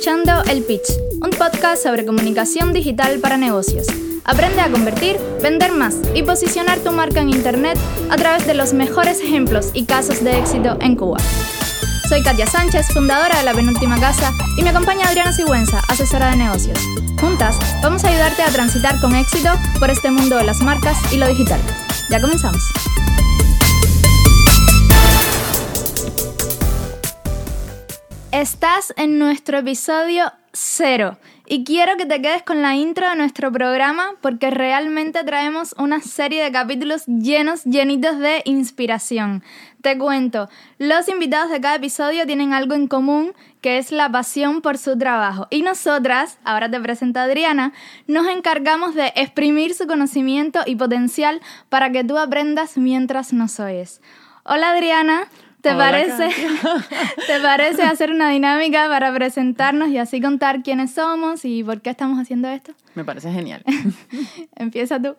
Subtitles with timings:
[0.00, 3.86] escuchando El Pitch, un podcast sobre comunicación digital para negocios.
[4.24, 7.78] Aprende a convertir, vender más y posicionar tu marca en Internet
[8.08, 11.18] a través de los mejores ejemplos y casos de éxito en Cuba.
[12.08, 16.36] Soy Katia Sánchez, fundadora de La Penúltima Casa, y me acompaña Adriana Sigüenza, asesora de
[16.36, 16.78] negocios.
[17.20, 21.18] Juntas, vamos a ayudarte a transitar con éxito por este mundo de las marcas y
[21.18, 21.60] lo digital.
[22.08, 22.62] Ya comenzamos.
[28.32, 33.50] Estás en nuestro episodio cero y quiero que te quedes con la intro de nuestro
[33.50, 39.42] programa porque realmente traemos una serie de capítulos llenos, llenitos de inspiración.
[39.82, 40.48] Te cuento,
[40.78, 44.96] los invitados de cada episodio tienen algo en común que es la pasión por su
[44.96, 47.72] trabajo y nosotras, ahora te presento a Adriana,
[48.06, 54.00] nos encargamos de exprimir su conocimiento y potencial para que tú aprendas mientras nos oyes.
[54.44, 55.26] Hola Adriana.
[55.62, 56.28] ¿Te parece,
[57.26, 61.90] ¿Te parece hacer una dinámica para presentarnos y así contar quiénes somos y por qué
[61.90, 62.72] estamos haciendo esto?
[62.94, 63.62] Me parece genial.
[64.56, 65.14] Empieza tú.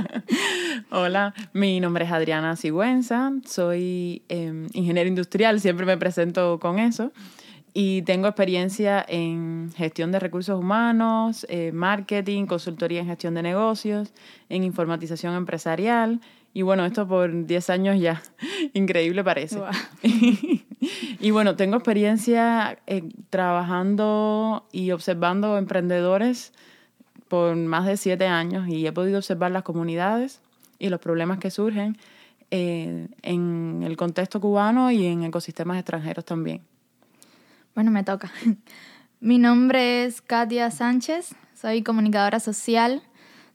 [0.90, 7.12] Hola, mi nombre es Adriana Sigüenza, soy eh, ingeniero industrial, siempre me presento con eso
[7.74, 14.12] y tengo experiencia en gestión de recursos humanos, eh, marketing, consultoría en gestión de negocios,
[14.48, 16.20] en informatización empresarial
[16.54, 18.22] y bueno, esto por 10 años ya,
[18.74, 19.60] increíble parece.
[21.20, 26.52] y bueno, tengo experiencia eh, trabajando y observando emprendedores
[27.28, 30.40] por más de 7 años y he podido observar las comunidades
[30.78, 31.96] y los problemas que surgen
[32.50, 36.60] eh, en el contexto cubano y en ecosistemas extranjeros también.
[37.74, 38.30] Bueno, me toca.
[39.20, 43.02] Mi nombre es Katia Sánchez, soy comunicadora social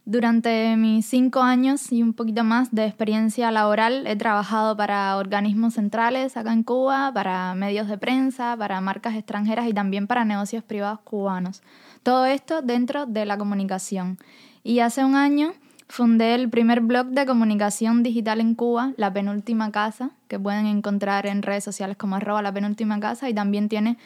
[0.07, 5.73] durante mis cinco años y un poquito más de experiencia laboral he trabajado para organismos
[5.73, 10.63] centrales acá en Cuba, para medios de prensa, para marcas extranjeras y también para negocios
[10.63, 11.61] privados cubanos.
[12.03, 14.17] Todo esto dentro de la comunicación.
[14.63, 15.51] Y hace un año
[15.89, 21.25] fundé el primer blog de comunicación digital en Cuba, La Penúltima Casa, que pueden encontrar
[21.25, 23.97] en redes sociales como arroba la penúltima casa y también tiene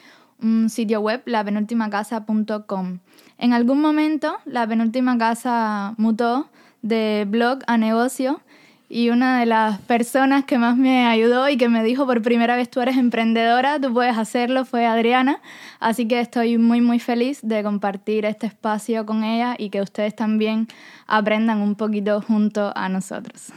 [0.41, 2.99] un sitio web, lapenultimacasa.com.
[3.37, 6.49] En algún momento, la penúltima casa mutó
[6.81, 8.41] de blog a negocio
[8.89, 12.57] y una de las personas que más me ayudó y que me dijo por primera
[12.57, 15.41] vez tú eres emprendedora, tú puedes hacerlo, fue Adriana.
[15.79, 20.13] Así que estoy muy muy feliz de compartir este espacio con ella y que ustedes
[20.13, 20.67] también
[21.07, 23.53] aprendan un poquito junto a nosotros.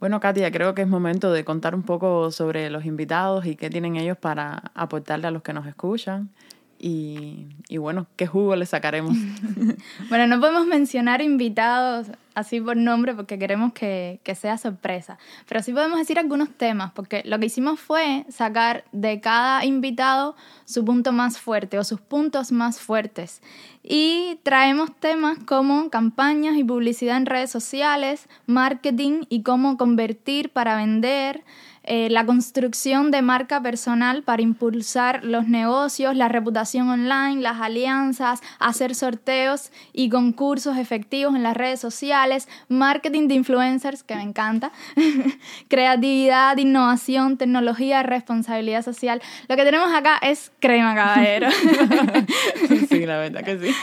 [0.00, 3.68] Bueno, Katia, creo que es momento de contar un poco sobre los invitados y qué
[3.68, 6.30] tienen ellos para aportarle a los que nos escuchan.
[6.78, 9.16] Y, y, bueno, ¿qué jugo le sacaremos?
[10.08, 12.06] bueno, no podemos mencionar invitados
[12.38, 15.18] así por nombre porque queremos que, que, sea sorpresa,
[15.48, 20.36] pero sí podemos decir algunos temas porque lo que hicimos fue sacar de cada invitado
[20.64, 23.42] su punto más fuerte o sus puntos más fuertes.
[23.82, 30.76] Y traemos temas como campañas y publicidad en redes sociales, marketing y cómo convertir para
[30.76, 31.42] vender,
[31.90, 38.42] eh, la construcción de marca personal para impulsar los negocios, la reputación online, las alianzas,
[38.58, 42.27] hacer sorteos y concursos efectivos en las redes sociales,
[42.68, 44.72] marketing de influencers, que me encanta,
[45.68, 49.22] creatividad, innovación, tecnología, responsabilidad social.
[49.48, 51.48] Lo que tenemos acá es crema, caballero.
[52.88, 53.74] sí, la verdad que sí.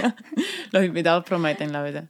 [0.71, 2.05] Los invitados prometen, la verdad.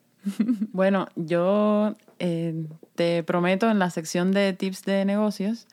[0.72, 5.68] Bueno, yo eh, te prometo en la sección de tips de negocios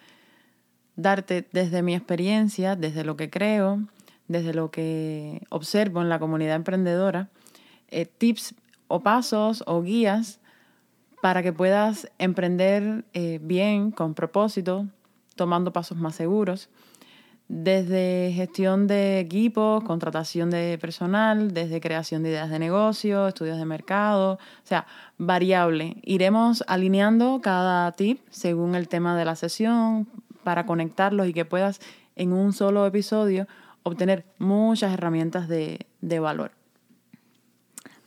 [0.97, 3.81] darte desde mi experiencia, desde lo que creo,
[4.29, 7.31] desde lo que observo en la comunidad emprendedora,
[7.89, 8.55] eh, tips
[8.89, 10.41] o pasos o guías
[11.23, 14.89] para que puedas emprender eh, bien, con propósito,
[15.37, 16.69] tomando pasos más seguros,
[17.47, 23.65] desde gestión de equipos, contratación de personal, desde creación de ideas de negocio, estudios de
[23.65, 25.99] mercado, o sea, variable.
[26.03, 30.09] Iremos alineando cada tip según el tema de la sesión,
[30.43, 31.81] para conectarlos y que puedas
[32.17, 33.47] en un solo episodio
[33.85, 36.62] obtener muchas herramientas de, de valor.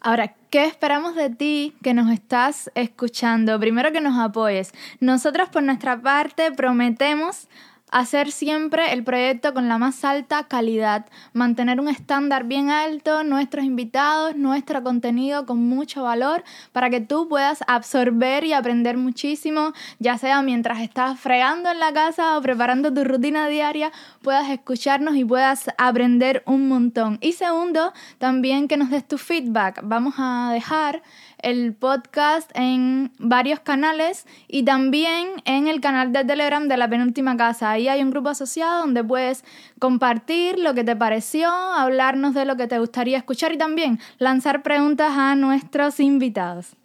[0.06, 3.60] Ahora, ¿qué esperamos de ti que nos estás escuchando?
[3.60, 4.72] Primero que nos apoyes.
[5.00, 7.48] Nosotros por nuestra parte prometemos
[7.96, 13.64] hacer siempre el proyecto con la más alta calidad, mantener un estándar bien alto, nuestros
[13.64, 16.44] invitados, nuestro contenido con mucho valor
[16.74, 21.94] para que tú puedas absorber y aprender muchísimo, ya sea mientras estás fregando en la
[21.94, 27.18] casa o preparando tu rutina diaria, puedas escucharnos y puedas aprender un montón.
[27.22, 29.80] Y segundo, también que nos des tu feedback.
[29.84, 31.02] Vamos a dejar
[31.40, 37.38] el podcast en varios canales y también en el canal de Telegram de la penúltima
[37.38, 37.72] casa.
[37.72, 39.44] Ahí hay un grupo asociado donde puedes
[39.80, 44.64] compartir lo que te pareció, hablarnos de lo que te gustaría escuchar y también lanzar
[44.64, 46.76] preguntas a nuestros invitados.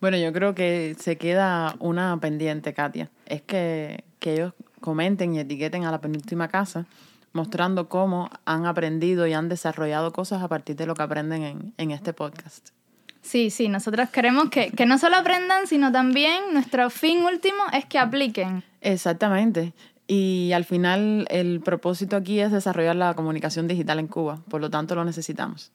[0.00, 3.08] Bueno, yo creo que se queda una pendiente, Katia.
[3.26, 6.86] Es que, que ellos comenten y etiqueten a la penúltima casa
[7.32, 11.74] mostrando cómo han aprendido y han desarrollado cosas a partir de lo que aprenden en,
[11.78, 12.70] en este podcast.
[13.22, 17.84] Sí, sí, nosotros queremos que, que no solo aprendan, sino también nuestro fin último es
[17.84, 18.64] que apliquen.
[18.80, 19.72] Exactamente.
[20.08, 24.68] Y al final el propósito aquí es desarrollar la comunicación digital en Cuba, por lo
[24.68, 25.72] tanto lo necesitamos.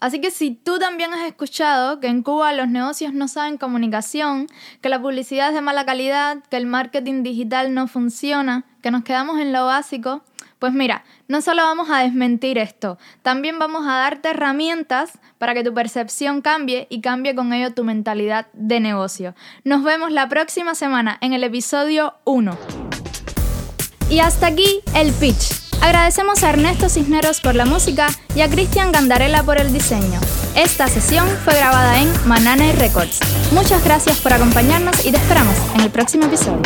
[0.00, 4.48] Así que si tú también has escuchado que en Cuba los negocios no saben comunicación,
[4.80, 9.04] que la publicidad es de mala calidad, que el marketing digital no funciona, que nos
[9.04, 10.22] quedamos en lo básico,
[10.64, 15.62] pues mira, no solo vamos a desmentir esto, también vamos a darte herramientas para que
[15.62, 19.34] tu percepción cambie y cambie con ello tu mentalidad de negocio.
[19.62, 22.56] Nos vemos la próxima semana en el episodio 1.
[24.08, 25.52] Y hasta aquí el pitch.
[25.82, 30.18] Agradecemos a Ernesto Cisneros por la música y a Cristian Gandarella por el diseño.
[30.56, 33.20] Esta sesión fue grabada en Manane Records.
[33.52, 36.62] Muchas gracias por acompañarnos y te esperamos en el próximo episodio.